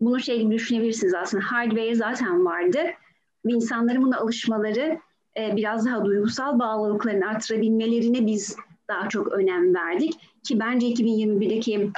Bunu 0.00 0.20
şey 0.20 0.40
gibi 0.40 0.54
düşünebilirsiniz 0.54 1.14
aslında. 1.14 1.44
Hardware 1.44 1.94
zaten 1.94 2.44
vardı 2.44 2.78
ve 3.46 3.52
insanların 3.52 4.02
buna 4.02 4.18
alışmaları 4.18 4.98
e, 5.36 5.56
biraz 5.56 5.86
daha 5.86 6.04
duygusal 6.04 6.58
bağlılıklarını 6.58 7.28
artırabilmelerine 7.28 8.26
biz 8.26 8.56
daha 8.88 9.08
çok 9.08 9.32
önem 9.32 9.74
verdik. 9.74 10.12
Ki 10.44 10.60
bence 10.60 10.86
2021'deki 10.86 11.90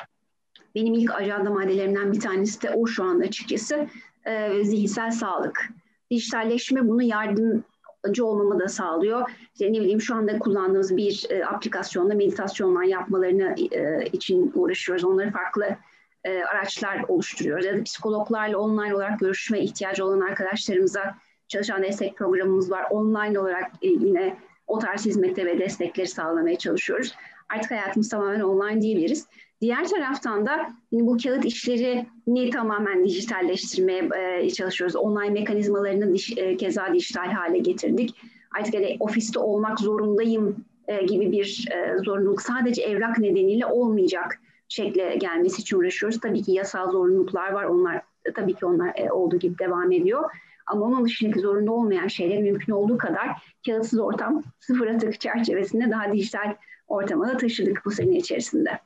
benim 0.75 0.95
ilk 0.95 1.14
ajanda 1.14 1.50
maddelerimden 1.50 2.12
bir 2.12 2.21
tanesi 2.21 2.62
de 2.62 2.71
o 2.71 2.87
şu 2.87 3.05
anda 3.05 3.25
açıkçası 3.25 3.87
e, 4.25 4.64
zihinsel 4.64 5.11
sağlık. 5.11 5.69
Dijitalleşme 6.11 6.88
bunu 6.88 7.02
yardımcı 7.02 8.25
olmamı 8.25 8.61
da 8.61 8.69
sağlıyor. 8.69 9.31
İşte 9.52 9.73
ne 9.73 9.81
bileyim 9.81 10.00
şu 10.00 10.14
anda 10.14 10.38
kullandığımız 10.38 10.97
bir 10.97 11.26
e, 11.31 11.45
aplikasyonda 11.45 12.14
meditasyonlar 12.14 12.83
yapmalarını 12.83 13.55
e, 13.73 14.07
için 14.12 14.52
uğraşıyoruz. 14.55 15.05
Onları 15.05 15.31
farklı 15.31 15.76
e, 16.25 16.43
araçlar 16.43 17.05
oluşturuyoruz. 17.09 17.64
Ya 17.64 17.78
da 17.78 17.83
psikologlarla 17.83 18.59
online 18.59 18.95
olarak 18.95 19.21
görüşme 19.21 19.61
ihtiyacı 19.61 20.05
olan 20.05 20.21
arkadaşlarımıza 20.21 21.14
çalışan 21.49 21.83
destek 21.83 22.17
programımız 22.17 22.71
var. 22.71 22.85
Online 22.90 23.38
olarak 23.38 23.71
e, 23.83 23.88
yine 23.88 24.37
o 24.67 24.78
tarz 24.78 25.07
hizmete 25.07 25.47
ve 25.47 25.59
destekleri 25.59 26.07
sağlamaya 26.07 26.59
çalışıyoruz. 26.59 27.14
Artık 27.55 27.71
hayatımız 27.71 28.09
tamamen 28.09 28.40
online 28.40 28.81
diyebiliriz. 28.81 29.26
Diğer 29.61 29.88
taraftan 29.88 30.47
da 30.47 30.69
bu 30.93 31.17
kağıt 31.23 31.45
işlerini 31.45 32.50
tamamen 32.50 33.05
dijitalleştirmeye 33.05 34.09
e, 34.40 34.50
çalışıyoruz. 34.50 34.97
Online 34.97 35.31
mekanizmalarını 35.31 36.17
e, 36.37 36.57
keza 36.57 36.95
dijital 36.95 37.26
hale 37.26 37.59
getirdik. 37.59 38.14
Artık 38.59 38.75
hani 38.75 38.97
ofiste 39.00 39.38
olmak 39.38 39.81
zorundayım 39.81 40.64
gibi 41.09 41.33
bir 41.33 41.69
zorunluluk 42.05 42.43
sadece 42.43 42.83
evrak 42.83 43.19
nedeniyle 43.19 43.67
olmayacak 43.67 44.40
şekle 44.69 45.17
gelmesi 45.17 45.62
için 45.62 45.76
uğraşıyoruz. 45.76 46.21
Tabii 46.21 46.43
ki 46.43 46.52
yasal 46.52 46.90
zorunluluklar 46.90 47.52
var. 47.52 47.64
Onlar 47.64 48.02
tabii 48.35 48.55
ki 48.55 48.67
onlar 48.67 49.09
olduğu 49.11 49.38
gibi 49.38 49.59
devam 49.59 49.93
ediyor. 49.93 50.31
Ama 50.69 50.87
onun 50.87 51.05
dışındaki 51.05 51.41
zorunda 51.41 51.73
olmayan 51.73 52.07
şeyler 52.07 52.43
mümkün 52.43 52.73
olduğu 52.73 52.99
kadar 52.99 53.29
kağıtsız 53.67 53.99
ortam 53.99 54.43
sıfır 54.61 54.87
atık 54.87 55.21
çerçevesinde 55.21 55.91
daha 55.91 56.13
dijital 56.13 56.55
ortama 56.87 57.29
da 57.29 57.37
taşıdık 57.37 57.83
bu 57.85 57.91
sene 57.91 58.17
içerisinde. 58.17 58.81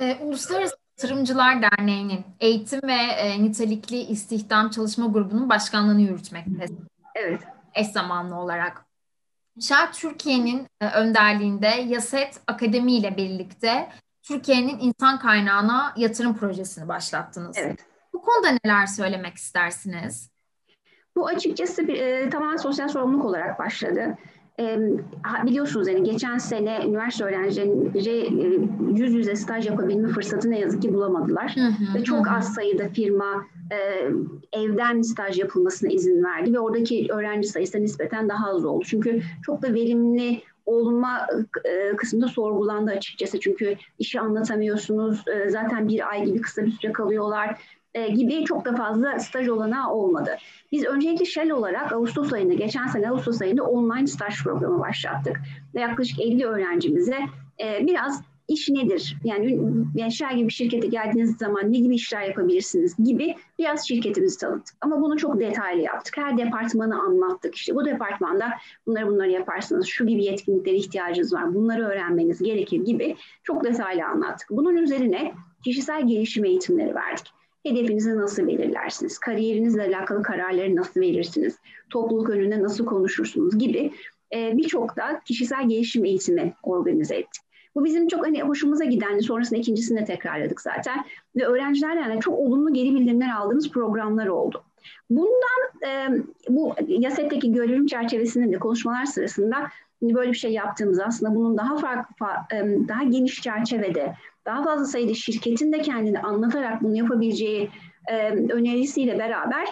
Ee, 0.00 0.16
Uluslararası 0.22 0.76
Yatırımcılar 0.98 1.62
Derneği'nin 1.62 2.24
eğitim 2.40 2.80
ve 2.82 2.92
e, 2.94 3.42
nitelikli 3.42 3.96
istihdam 3.96 4.70
çalışma 4.70 5.06
grubunun 5.06 5.48
başkanlığını 5.48 6.00
yürütmekte. 6.00 6.66
Evet. 7.14 7.40
Eş 7.74 7.86
zamanlı 7.86 8.36
olarak. 8.36 8.84
Shell 9.60 9.92
Türkiye'nin 9.92 10.66
e, 10.80 10.86
önderliğinde 10.86 11.66
Yaset 11.66 12.40
Akademi 12.46 12.96
ile 12.96 13.16
birlikte 13.16 13.88
Türkiye'nin 14.22 14.78
insan 14.78 15.18
kaynağına 15.18 15.94
yatırım 15.96 16.36
projesini 16.36 16.88
başlattınız. 16.88 17.56
Evet. 17.58 17.80
Bu 18.12 18.22
konuda 18.22 18.58
neler 18.64 18.86
söylemek 18.86 19.36
istersiniz? 19.36 20.30
Bu 21.18 21.26
açıkçası 21.26 21.88
bir, 21.88 22.00
e, 22.00 22.30
tamamen 22.30 22.56
sosyal 22.56 22.88
sorumluluk 22.88 23.24
olarak 23.24 23.58
başladı. 23.58 24.16
E, 24.60 24.78
biliyorsunuz 25.46 25.88
yani 25.88 26.02
geçen 26.02 26.38
sene 26.38 26.80
üniversite 26.86 27.24
öğrencileri 27.24 28.42
e, 28.42 28.60
yüz 28.94 29.14
yüze 29.14 29.36
staj 29.36 29.66
yapabilme 29.66 30.08
fırsatı 30.08 30.50
ne 30.50 30.58
yazık 30.58 30.82
ki 30.82 30.94
bulamadılar. 30.94 31.56
Hı 31.56 31.60
hı, 31.60 31.98
ve 31.98 32.04
çok 32.04 32.26
hı. 32.26 32.30
az 32.30 32.54
sayıda 32.54 32.88
firma 32.88 33.44
e, 33.72 33.78
evden 34.60 35.02
staj 35.02 35.38
yapılmasına 35.38 35.90
izin 35.90 36.24
verdi 36.24 36.52
ve 36.52 36.60
oradaki 36.60 37.06
öğrenci 37.10 37.48
sayısı 37.48 37.82
nispeten 37.82 38.28
daha 38.28 38.50
az 38.50 38.64
oldu. 38.64 38.84
Çünkü 38.86 39.22
çok 39.46 39.62
da 39.62 39.74
verimli 39.74 40.42
olma 40.66 41.26
e, 41.64 41.96
kısmında 41.96 42.28
sorgulandı 42.28 42.90
açıkçası. 42.90 43.40
Çünkü 43.40 43.76
işi 43.98 44.20
anlatamıyorsunuz. 44.20 45.24
E, 45.28 45.50
zaten 45.50 45.88
bir 45.88 46.08
ay 46.10 46.24
gibi 46.24 46.40
kısa 46.40 46.66
bir 46.66 46.70
süre 46.70 46.92
kalıyorlar 46.92 47.58
e, 47.94 48.08
gibi 48.08 48.44
çok 48.44 48.64
da 48.64 48.76
fazla 48.76 49.18
staj 49.18 49.48
olanağı 49.48 49.90
olmadı. 49.90 50.36
Biz 50.72 50.84
öncelikle 50.84 51.24
Shell 51.24 51.50
olarak 51.50 51.92
Ağustos 51.92 52.32
ayında, 52.32 52.54
geçen 52.54 52.86
sene 52.86 53.10
Ağustos 53.10 53.42
ayında 53.42 53.64
online 53.64 54.06
staj 54.06 54.42
programı 54.42 54.80
başlattık. 54.80 55.40
Ve 55.74 55.80
yaklaşık 55.80 56.20
50 56.20 56.46
öğrencimize 56.46 57.18
e, 57.60 57.86
biraz 57.86 58.22
iş 58.48 58.68
nedir? 58.68 59.16
Yani, 59.24 59.58
yani 59.94 60.12
Shell 60.12 60.36
gibi 60.36 60.50
şirkete 60.50 60.86
geldiğiniz 60.86 61.36
zaman 61.36 61.72
ne 61.72 61.78
gibi 61.78 61.94
işler 61.94 62.22
yapabilirsiniz 62.22 62.96
gibi 63.04 63.34
biraz 63.58 63.88
şirketimizi 63.88 64.38
tanıttık. 64.38 64.76
Ama 64.80 65.00
bunu 65.00 65.16
çok 65.16 65.40
detaylı 65.40 65.82
yaptık. 65.82 66.16
Her 66.16 66.38
departmanı 66.38 67.00
anlattık. 67.00 67.54
İşte 67.54 67.74
bu 67.74 67.84
departmanda 67.84 68.50
bunları 68.86 69.06
bunları 69.06 69.30
yaparsınız. 69.30 69.86
Şu 69.86 70.06
gibi 70.06 70.24
yetkinliklere 70.24 70.76
ihtiyacınız 70.76 71.32
var. 71.32 71.54
Bunları 71.54 71.84
öğrenmeniz 71.84 72.42
gerekir 72.42 72.84
gibi 72.84 73.16
çok 73.42 73.64
detaylı 73.64 74.04
anlattık. 74.04 74.50
Bunun 74.50 74.76
üzerine 74.76 75.32
kişisel 75.64 76.06
gelişim 76.06 76.44
eğitimleri 76.44 76.94
verdik. 76.94 77.37
Hedefinizi 77.66 78.16
nasıl 78.16 78.46
belirlersiniz? 78.46 79.18
Kariyerinizle 79.18 79.82
alakalı 79.82 80.22
kararları 80.22 80.76
nasıl 80.76 81.00
verirsiniz? 81.00 81.58
Topluluk 81.90 82.30
önünde 82.30 82.62
nasıl 82.62 82.86
konuşursunuz 82.86 83.58
gibi 83.58 83.92
e, 84.34 84.56
birçok 84.56 84.96
da 84.96 85.20
kişisel 85.24 85.68
gelişim 85.68 86.04
eğitimi 86.04 86.54
organize 86.62 87.14
ettik. 87.14 87.42
Bu 87.74 87.84
bizim 87.84 88.08
çok 88.08 88.26
hani 88.26 88.42
hoşumuza 88.42 88.84
giden, 88.84 89.18
sonrasında 89.18 89.60
ikincisini 89.60 90.00
de 90.00 90.04
tekrarladık 90.04 90.60
zaten. 90.60 91.04
Ve 91.36 91.46
öğrencilerden 91.46 92.10
yani 92.10 92.20
çok 92.20 92.38
olumlu 92.38 92.72
geri 92.72 92.94
bildirimler 92.94 93.34
aldığımız 93.34 93.70
programlar 93.70 94.26
oldu. 94.26 94.62
Bundan 95.10 95.86
e, 95.86 96.08
bu 96.48 96.74
YASET'teki 96.88 97.52
görevim 97.52 97.86
çerçevesinde 97.86 98.52
de 98.52 98.58
konuşmalar 98.58 99.04
sırasında 99.04 99.56
böyle 100.02 100.30
bir 100.30 100.36
şey 100.36 100.52
yaptığımız 100.52 101.00
aslında 101.00 101.34
bunun 101.34 101.58
daha 101.58 101.76
farklı, 101.76 102.26
daha 102.88 103.02
geniş 103.02 103.42
çerçevede 103.42 104.14
daha 104.46 104.64
fazla 104.64 104.84
sayıda 104.84 105.14
şirketin 105.14 105.72
de 105.72 105.78
kendini 105.78 106.20
anlatarak 106.20 106.82
bunu 106.82 106.96
yapabileceği 106.96 107.70
önerisiyle 108.50 109.18
beraber 109.18 109.68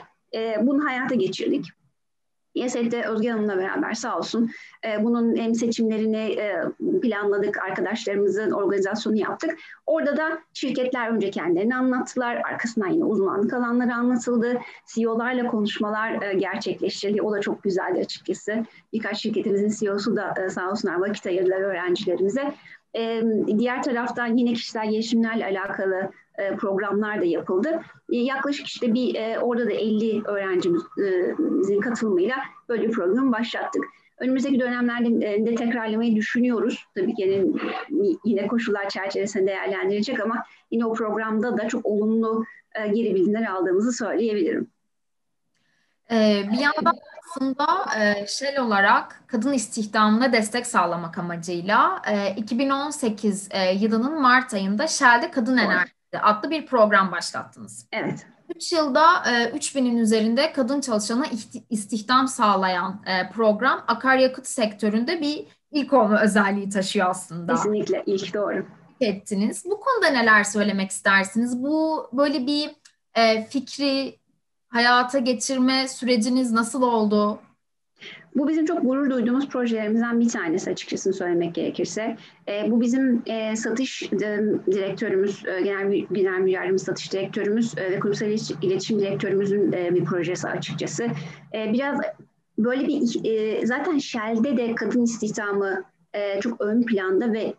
bunu 0.61 0.85
hayata 0.85 1.15
geçirdik. 1.15 1.67
YSET'te 2.57 3.03
Özge 3.09 3.31
Hanım'la 3.31 3.59
beraber 3.59 3.93
sağ 3.93 4.19
olsun 4.19 4.51
e, 4.85 5.05
bunun 5.05 5.37
hem 5.37 5.55
seçimlerini 5.55 6.17
e, 6.17 6.63
planladık, 7.03 7.63
arkadaşlarımızın 7.63 8.51
organizasyonu 8.51 9.17
yaptık. 9.17 9.59
Orada 9.87 10.17
da 10.17 10.39
şirketler 10.55 11.11
önce 11.11 11.31
kendilerini 11.31 11.77
anlattılar, 11.77 12.37
arkasından 12.37 12.89
yine 12.89 13.05
uzmanlık 13.05 13.53
alanları 13.53 13.95
anlatıldı. 13.95 14.59
CEO'larla 14.95 15.47
konuşmalar 15.47 16.23
e, 16.23 16.35
gerçekleştirildi. 16.35 17.23
O 17.23 17.33
da 17.33 17.41
çok 17.41 17.63
güzeldi 17.63 18.01
açıkçası. 18.01 18.65
Birkaç 18.93 19.19
şirketimizin 19.19 19.87
CEO'su 19.87 20.17
da 20.17 20.35
e, 20.45 20.49
sağ 20.49 20.71
olsunlar 20.71 21.01
vakit 21.01 21.27
ayırdılar 21.27 21.61
öğrencilerimize. 21.61 22.55
E, 22.97 23.23
diğer 23.59 23.83
taraftan 23.83 24.37
yine 24.37 24.53
kişisel 24.53 24.91
gelişimlerle 24.91 25.45
alakalı 25.45 26.11
programlar 26.59 27.21
da 27.21 27.25
yapıldı. 27.25 27.81
E, 28.13 28.17
yaklaşık 28.17 28.67
işte 28.67 28.95
bir 28.95 29.15
e, 29.15 29.39
orada 29.39 29.67
da 29.67 29.73
50 29.73 30.23
öğrencimizin 30.25 31.81
katılımıyla 31.81 32.37
böyle 32.69 32.89
bir 32.89 32.93
programı 32.93 33.33
başlattık. 33.33 33.85
Önümüzdeki 34.19 34.61
dönemlerde 34.61 35.35
e, 35.35 35.47
de 35.47 35.55
tekrarlamayı 35.55 36.17
düşünüyoruz. 36.17 36.85
Tabii 36.95 37.15
ki 37.15 37.53
yine 38.25 38.47
koşullar 38.47 38.89
çerçevesinde 38.89 39.47
değerlendirilecek 39.47 40.21
ama 40.21 40.45
yine 40.71 40.87
o 40.87 40.93
programda 40.93 41.59
da 41.59 41.69
çok 41.69 41.87
olumlu 41.87 42.45
e, 42.75 42.89
geri 42.89 43.15
bildirimler 43.15 43.47
aldığımızı 43.47 43.93
söyleyebilirim. 43.93 44.71
Ee, 46.11 46.45
bir 46.53 46.59
yandan 46.59 46.95
aslında 47.27 47.67
e, 48.01 48.27
Shell 48.27 48.61
olarak 48.61 49.23
kadın 49.27 49.53
istihdamına 49.53 50.33
destek 50.33 50.67
sağlamak 50.67 51.19
amacıyla 51.19 52.03
e, 52.11 52.35
2018 52.37 53.49
e, 53.51 53.73
yılının 53.73 54.23
Mart 54.23 54.55
ayında 54.55 54.87
Shell'de 54.87 55.31
Kadın 55.31 55.57
Enerji 55.57 55.96
adlı 56.23 56.51
bir 56.51 56.67
program 56.67 57.13
başlattınız. 57.13 57.87
Evet. 57.93 58.27
3 58.57 58.73
yılda 58.73 59.23
e, 59.31 59.59
3000'in 59.59 59.97
üzerinde 59.97 60.53
kadın 60.53 60.81
çalışana 60.81 61.27
istihdam 61.71 62.29
sağlayan 62.29 63.03
e, 63.07 63.31
program 63.31 63.85
akaryakıt 63.89 64.47
sektöründe 64.47 65.21
bir 65.21 65.47
ilk 65.71 65.93
olma 65.93 66.23
özelliği 66.23 66.71
taşıyor 66.71 67.11
aslında. 67.11 67.55
Kesinlikle 67.55 68.03
ilk 68.07 68.35
doğru. 68.35 68.67
Ettiniz. 69.01 69.65
Bu 69.65 69.81
konuda 69.81 70.09
neler 70.09 70.45
söylemek 70.45 70.91
istersiniz? 70.91 71.63
Bu 71.63 72.09
böyle 72.13 72.47
bir 72.47 72.71
e, 73.15 73.47
fikri 73.47 74.19
hayata 74.69 75.19
geçirme 75.19 75.89
süreciniz 75.89 76.53
nasıl 76.53 76.83
oldu? 76.83 77.41
Bu 78.37 78.49
bizim 78.49 78.65
çok 78.65 78.83
gurur 78.83 79.11
duyduğumuz 79.11 79.49
projelerimizden 79.49 80.21
bir 80.21 80.29
tanesi 80.29 80.71
açıkçası 80.71 81.13
söylemek 81.13 81.55
gerekirse. 81.55 82.17
E, 82.49 82.71
bu 82.71 82.81
bizim 82.81 83.23
e, 83.27 83.57
satış 83.57 84.03
e, 84.03 84.41
direktörümüz, 84.67 85.43
e, 85.47 85.61
genel 85.61 86.07
genel 86.13 86.39
müdürümüz, 86.39 86.83
satış 86.83 87.13
direktörümüz 87.13 87.79
e, 87.79 87.91
ve 87.91 88.01
kurumsal 88.01 88.29
iletişim 88.63 89.01
direktörümüzün 89.01 89.73
e, 89.73 89.95
bir 89.95 90.05
projesi 90.05 90.49
açıkçası. 90.49 91.05
E, 91.55 91.73
biraz 91.73 92.01
böyle 92.59 92.87
bir 92.87 93.25
e, 93.25 93.67
zaten 93.67 93.99
Shell'de 93.99 94.57
de 94.57 94.75
kadın 94.75 95.03
istihdamı 95.03 95.85
e, 96.15 96.41
çok 96.41 96.61
ön 96.61 96.83
planda 96.83 97.33
ve 97.33 97.55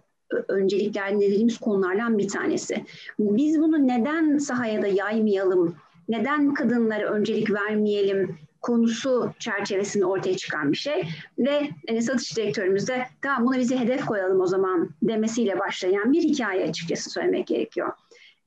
öncelikler 0.48 1.20
dediğimiz 1.20 1.58
konulardan 1.58 2.18
bir 2.18 2.28
tanesi. 2.28 2.86
Biz 3.20 3.60
bunu 3.60 3.88
neden 3.88 4.38
sahaya 4.38 4.82
da 4.82 4.88
yaymayalım, 4.88 5.76
neden 6.10 6.54
kadınlara 6.54 7.10
öncelik 7.10 7.54
vermeyelim 7.54 8.38
konusu 8.62 9.34
çerçevesinde 9.40 10.06
ortaya 10.06 10.38
çıkan 10.38 10.72
bir 10.72 10.78
şey. 10.78 11.04
Ve 11.40 11.70
hani 11.88 12.02
satış 12.02 12.38
direktörümüz 12.38 12.88
de 12.88 13.04
tamam 13.22 13.46
bunu 13.46 13.58
bize 13.58 13.80
hedef 13.80 14.06
koyalım 14.06 14.42
o 14.42 14.48
zaman 14.48 14.90
demesiyle 15.02 15.60
başlayan 15.60 16.14
bir 16.14 16.22
hikaye 16.22 16.70
açıkçası 16.70 17.10
söylemek 17.10 17.48
gerekiyor. 17.48 17.94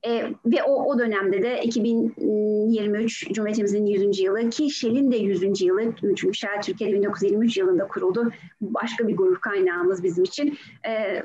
E, 0.07 0.23
ve 0.45 0.63
o, 0.63 0.83
o 0.83 0.99
dönemde 0.99 1.43
de 1.43 1.61
2023 1.63 3.31
Cumhuriyetimizin 3.31 3.85
100. 3.85 4.19
yılı 4.19 4.49
ki 4.49 4.69
Shell'in 4.69 5.11
de 5.11 5.17
100. 5.17 5.61
yılı 5.61 5.93
çünkü 6.01 6.33
Shell 6.33 6.61
Türkiye'de 6.61 6.95
1923 6.95 7.57
yılında 7.57 7.87
kuruldu. 7.87 8.31
Başka 8.61 9.07
bir 9.07 9.17
gurur 9.17 9.41
kaynağımız 9.41 10.03
bizim 10.03 10.23
için. 10.23 10.57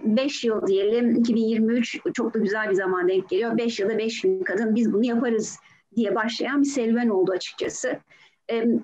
5 0.02 0.45
e, 0.45 0.49
yıl 0.49 0.66
diyelim 0.66 1.16
2023 1.16 2.00
çok 2.14 2.35
da 2.35 2.38
güzel 2.38 2.71
bir 2.71 2.75
zaman 2.75 3.09
denk 3.09 3.28
geliyor. 3.28 3.59
5 3.59 3.81
yılda 3.81 3.99
5 3.99 4.25
bin 4.25 4.43
kadın 4.43 4.75
biz 4.75 4.93
bunu 4.93 5.07
yaparız 5.07 5.59
diye 5.97 6.14
başlayan 6.14 6.62
bir 6.62 6.66
serüven 6.66 7.09
oldu 7.09 7.33
açıkçası. 7.33 7.99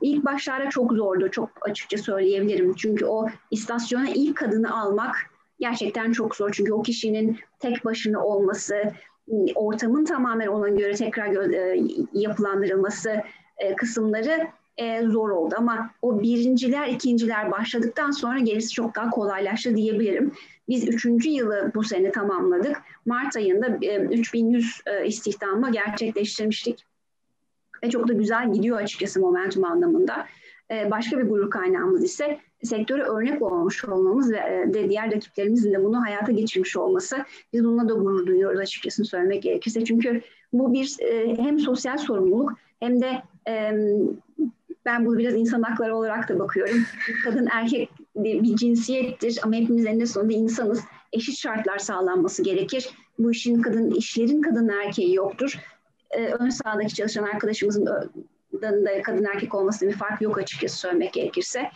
İlk 0.01 0.25
başlarda 0.25 0.71
çok 0.71 0.93
zordu, 0.93 1.31
çok 1.31 1.51
açıkça 1.61 1.99
söyleyebilirim. 1.99 2.75
Çünkü 2.75 3.05
o 3.05 3.27
istasyona 3.51 4.09
ilk 4.09 4.37
kadını 4.37 4.81
almak 4.81 5.17
gerçekten 5.61 6.13
çok 6.13 6.37
zor. 6.37 6.53
Çünkü 6.53 6.73
o 6.73 6.83
kişinin 6.83 7.39
tek 7.59 7.85
başına 7.85 8.25
olması, 8.25 8.93
ortamın 9.55 10.05
tamamen 10.05 10.47
ona 10.47 10.69
göre 10.69 10.95
tekrar 10.95 11.53
e, 11.53 11.83
yapılandırılması 12.13 13.23
e, 13.59 13.77
kısımları 13.77 14.47
e, 14.77 15.03
zor 15.03 15.31
oldu. 15.31 15.55
Ama 15.59 15.91
o 16.03 16.23
birinciler, 16.23 16.89
ikinciler 16.89 17.51
başladıktan 17.51 18.11
sonra 18.11 18.39
gerisi 18.39 18.69
çok 18.69 18.95
daha 18.95 19.11
kolaylaştı 19.11 19.77
diyebilirim. 19.77 20.33
Biz 20.69 20.89
üçüncü 20.89 21.31
yılı 21.31 21.73
bu 21.75 21.85
sene 21.85 22.11
tamamladık. 22.11 22.77
Mart 23.07 23.37
ayında 23.37 23.79
3100 24.11 24.81
istihdamı 25.05 25.73
gerçekleştirmiştik 25.73 26.87
ve 27.85 27.91
çok 27.91 28.09
da 28.09 28.13
güzel 28.13 28.53
gidiyor 28.53 28.79
açıkçası 28.79 29.21
momentum 29.21 29.65
anlamında. 29.65 30.27
Ee, 30.71 30.91
başka 30.91 31.19
bir 31.19 31.23
gurur 31.23 31.51
kaynağımız 31.51 32.05
ise 32.05 32.39
sektöre 32.63 33.03
örnek 33.03 33.43
olmuş 33.43 33.85
olmamız 33.85 34.33
ve 34.33 34.37
e, 34.37 34.75
de 34.75 34.91
diğer 34.91 35.13
rakiplerimizin 35.13 35.73
de 35.73 35.85
bunu 35.85 36.03
hayata 36.03 36.33
geçirmiş 36.33 36.77
olması. 36.77 37.17
Biz 37.53 37.65
bununla 37.65 37.89
da 37.89 37.95
gurur 37.95 38.27
duyuyoruz 38.27 38.59
açıkçası 38.59 39.05
söylemek 39.05 39.43
gerekirse. 39.43 39.85
Çünkü 39.85 40.21
bu 40.53 40.73
bir 40.73 40.97
e, 41.01 41.37
hem 41.37 41.59
sosyal 41.59 41.99
sorumluluk 41.99 42.53
hem 42.81 43.01
de 43.01 43.23
ben 44.85 45.07
bunu 45.07 45.19
biraz 45.19 45.35
insan 45.35 45.63
hakları 45.63 45.97
olarak 45.97 46.29
da 46.29 46.39
bakıyorum. 46.39 46.77
Kadın 47.25 47.49
erkek 47.53 47.89
bir 48.17 48.57
cinsiyettir 48.57 49.41
ama 49.43 49.55
hepimiz 49.55 49.87
eninde 49.87 50.07
sonunda 50.07 50.33
insanız. 50.33 50.81
Eşit 51.13 51.39
şartlar 51.39 51.79
sağlanması 51.79 52.43
gerekir. 52.43 52.91
Bu 53.19 53.31
işin 53.31 53.63
kadın 53.63 53.91
işlerin 53.91 54.43
kadın 54.43 54.69
erkeği 54.69 55.15
yoktur 55.15 55.59
e, 56.13 56.27
ön 56.27 56.49
sahadaki 56.49 56.95
çalışan 56.95 57.23
arkadaşımızın 57.23 57.87
da 57.87 58.09
kadın 59.03 59.25
erkek 59.25 59.55
olmasında 59.55 59.91
bir 59.91 59.97
fark 59.97 60.23
yok 60.23 60.39
açıkçası 60.39 60.77
söylemek 60.77 61.13
gerekirse. 61.13 61.71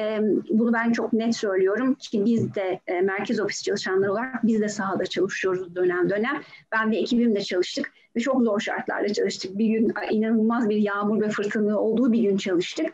E, 0.00 0.20
bunu 0.50 0.72
ben 0.72 0.92
çok 0.92 1.12
net 1.12 1.36
söylüyorum 1.36 1.94
ki 1.94 2.24
biz 2.24 2.54
de 2.54 2.80
e, 2.86 3.00
merkez 3.00 3.40
ofis 3.40 3.62
çalışanları 3.62 4.12
olarak 4.12 4.46
biz 4.46 4.60
de 4.60 4.68
sahada 4.68 5.06
çalışıyoruz 5.06 5.74
dönem 5.74 6.10
dönem. 6.10 6.42
Ben 6.72 6.90
ve 6.90 6.96
ekibim 6.96 7.34
de 7.34 7.40
çalıştık 7.40 7.92
ve 8.16 8.20
çok 8.20 8.42
zor 8.42 8.60
şartlarda 8.60 9.12
çalıştık. 9.12 9.58
Bir 9.58 9.66
gün 9.66 9.92
inanılmaz 10.10 10.68
bir 10.68 10.76
yağmur 10.76 11.20
ve 11.20 11.28
fırtına 11.28 11.78
olduğu 11.78 12.12
bir 12.12 12.22
gün 12.22 12.36
çalıştık. 12.36 12.86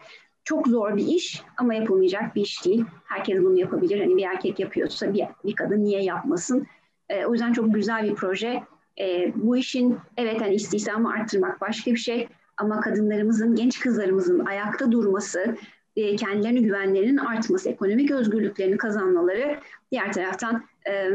Çok 0.45 0.69
zor 0.69 0.97
bir 0.97 1.07
iş 1.07 1.43
ama 1.57 1.75
yapılmayacak 1.75 2.35
bir 2.35 2.41
iş 2.41 2.65
değil. 2.65 2.85
Herkes 3.05 3.43
bunu 3.43 3.59
yapabilir. 3.59 4.01
Hani 4.01 4.17
bir 4.17 4.25
erkek 4.25 4.59
yapıyorsa 4.59 5.15
bir, 5.15 5.25
bir 5.45 5.55
kadın 5.55 5.85
niye 5.85 6.03
yapmasın? 6.03 6.67
E, 7.09 7.27
o 7.27 7.33
yüzden 7.33 7.53
çok 7.53 7.75
güzel 7.75 8.05
bir 8.05 8.15
proje 8.15 8.63
e, 9.01 9.33
bu 9.35 9.57
işin 9.57 9.99
evet 10.17 10.41
hani 10.41 10.55
istihdamı 10.55 11.11
arttırmak 11.11 11.61
başka 11.61 11.91
bir 11.91 11.97
şey 11.97 12.29
ama 12.57 12.81
kadınlarımızın, 12.81 13.55
genç 13.55 13.81
kızlarımızın 13.81 14.47
ayakta 14.47 14.93
durması, 14.93 15.57
e, 15.97 16.17
kendilerine 16.17 16.61
güvenlerinin 16.61 17.17
artması, 17.17 17.69
ekonomik 17.71 18.11
özgürlüklerini 18.11 18.77
kazanmaları 18.77 19.61
diğer 19.93 20.13
taraftan 20.13 20.65
e, 20.91 21.11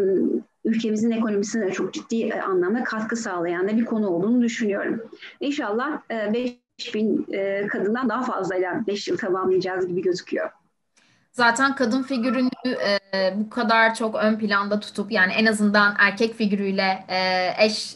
ülkemizin 0.65 1.11
ekonomisine 1.11 1.67
de 1.67 1.71
çok 1.71 1.93
ciddi 1.93 2.23
e, 2.23 2.41
anlamda 2.41 2.83
katkı 2.83 3.15
sağlayan 3.15 3.67
da 3.67 3.77
bir 3.77 3.85
konu 3.85 4.07
olduğunu 4.09 4.41
düşünüyorum. 4.41 5.01
İnşallah 5.39 6.01
e, 6.11 6.33
5 6.33 6.95
bin 6.95 7.25
e, 7.33 7.67
kadından 7.67 8.09
daha 8.09 8.21
fazlayla 8.21 8.83
5 8.87 9.07
yıl 9.07 9.17
tamamlayacağız 9.17 9.87
gibi 9.87 10.01
gözüküyor. 10.01 10.49
Zaten 11.33 11.75
kadın 11.75 12.03
figürünü 12.03 12.49
e, 13.13 13.33
bu 13.35 13.49
kadar 13.49 13.95
çok 13.95 14.15
ön 14.15 14.37
planda 14.37 14.79
tutup 14.79 15.11
yani 15.11 15.33
en 15.33 15.45
azından 15.45 15.95
erkek 15.99 16.35
figürüyle 16.35 17.05
e, 17.07 17.49
eş 17.65 17.95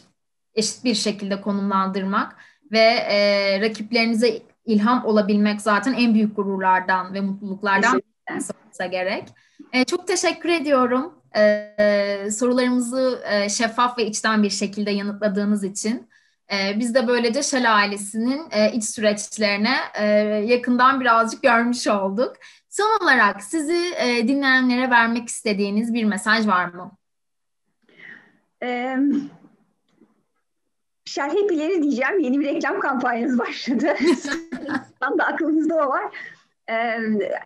eşit 0.54 0.84
bir 0.84 0.94
şekilde 0.94 1.40
konumlandırmak 1.40 2.36
ve 2.72 2.78
e, 3.08 3.60
rakiplerinize 3.60 4.42
ilham 4.64 5.04
olabilmek 5.04 5.60
zaten 5.60 5.92
en 5.92 6.14
büyük 6.14 6.36
gururlardan 6.36 7.14
ve 7.14 7.20
mutluluklardan 7.20 8.02
olsa 8.68 8.86
gerek. 8.86 9.24
E, 9.72 9.84
çok 9.84 10.06
teşekkür 10.06 10.48
ediyorum 10.48 11.14
e, 11.36 12.28
sorularımızı 12.32 13.22
e, 13.30 13.48
şeffaf 13.48 13.98
ve 13.98 14.06
içten 14.06 14.42
bir 14.42 14.50
şekilde 14.50 14.90
yanıtladığınız 14.90 15.64
için. 15.64 16.08
E, 16.52 16.78
biz 16.78 16.94
de 16.94 17.06
böylece 17.06 17.42
Shell 17.42 17.76
ailesinin 17.76 18.48
e, 18.50 18.72
iç 18.72 18.84
süreçlerine 18.84 19.76
e, 19.94 20.04
yakından 20.46 21.00
birazcık 21.00 21.42
görmüş 21.42 21.86
olduk. 21.86 22.36
Son 22.78 23.04
olarak 23.04 23.42
sizi 23.42 23.94
e, 23.96 24.28
dinleyenlere 24.28 24.90
vermek 24.90 25.28
istediğiniz 25.28 25.94
bir 25.94 26.04
mesaj 26.04 26.46
var 26.46 26.64
mı? 26.64 26.92
Ee, 28.62 28.96
Happy'leri 31.18 31.82
diyeceğim. 31.82 32.18
Yeni 32.20 32.40
bir 32.40 32.46
reklam 32.46 32.80
kampanyanız 32.80 33.38
başladı. 33.38 33.86
Tam 35.00 35.18
da 35.18 35.24
aklınızda 35.24 35.74
o 35.74 35.88
var. 35.88 36.04
Ee, 36.70 36.98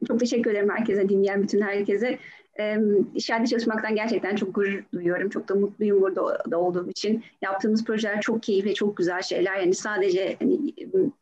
çok 0.08 0.20
teşekkür 0.20 0.50
ederim 0.50 0.70
herkese, 0.70 1.08
dinleyen 1.08 1.42
bütün 1.42 1.60
herkese. 1.60 2.18
Ee, 2.58 2.78
Shell'de 3.20 3.46
çalışmaktan 3.46 3.94
gerçekten 3.94 4.36
çok 4.36 4.54
gurur 4.54 4.84
duyuyorum. 4.94 5.28
Çok 5.28 5.48
da 5.48 5.54
mutluyum 5.54 6.02
burada 6.02 6.50
da 6.50 6.58
olduğum 6.58 6.90
için. 6.90 7.24
Yaptığımız 7.42 7.84
projeler 7.84 8.20
çok 8.20 8.42
keyifli, 8.42 8.74
çok 8.74 8.96
güzel 8.96 9.22
şeyler. 9.22 9.56
Yani 9.56 9.74
sadece 9.74 10.36
hani, 10.40 10.58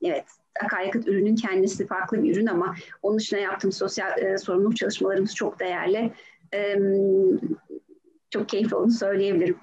evet 0.02 0.39
akaryakıt 0.64 1.08
ürünün 1.08 1.36
kendisi 1.36 1.86
farklı 1.86 2.22
bir 2.22 2.36
ürün 2.36 2.46
ama 2.46 2.74
onun 3.02 3.18
dışında 3.18 3.40
yaptığım 3.40 3.72
sosyal 3.72 4.18
e, 4.18 4.38
sorumluluk 4.38 4.76
çalışmalarımız 4.76 5.34
çok 5.34 5.60
değerli. 5.60 6.12
E, 6.54 6.76
çok 8.30 8.48
keyifli 8.48 8.76
olduğunu 8.76 8.90
söyleyebilirim. 8.90 9.56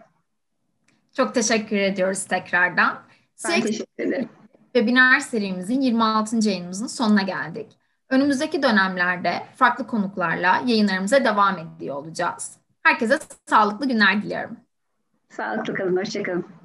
Çok 1.13 1.33
teşekkür 1.33 1.77
ediyoruz 1.77 2.23
tekrardan. 2.23 2.99
Ben 3.47 3.61
teşekkür 3.61 4.03
ederim. 4.03 4.29
Webinar 4.73 5.19
serimizin 5.19 5.81
26. 5.81 6.49
yayınımızın 6.49 6.87
sonuna 6.87 7.21
geldik. 7.21 7.77
Önümüzdeki 8.09 8.63
dönemlerde 8.63 9.43
farklı 9.55 9.87
konuklarla 9.87 10.63
yayınlarımıza 10.65 11.25
devam 11.25 11.57
ediyor 11.57 11.95
olacağız. 11.95 12.57
Herkese 12.83 13.19
sağlıklı 13.45 13.87
günler 13.87 14.23
diliyorum. 14.23 14.57
Sağlıklı 15.29 15.73
kalın, 15.73 15.97
hoşçakalın. 15.97 16.56